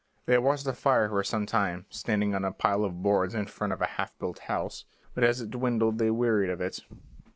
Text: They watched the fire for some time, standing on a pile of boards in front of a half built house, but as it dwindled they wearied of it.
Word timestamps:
They 0.25 0.39
watched 0.39 0.65
the 0.65 0.73
fire 0.73 1.09
for 1.09 1.23
some 1.23 1.45
time, 1.45 1.85
standing 1.91 2.33
on 2.33 2.43
a 2.43 2.51
pile 2.51 2.83
of 2.83 3.03
boards 3.03 3.35
in 3.35 3.45
front 3.45 3.71
of 3.71 3.83
a 3.83 4.01
half 4.01 4.17
built 4.17 4.39
house, 4.39 4.83
but 5.13 5.23
as 5.23 5.41
it 5.41 5.51
dwindled 5.51 5.99
they 5.99 6.09
wearied 6.09 6.49
of 6.49 6.59
it. 6.59 6.79